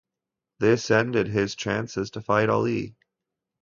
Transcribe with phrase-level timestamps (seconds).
[0.57, 2.95] This ended his chances to fight Ali.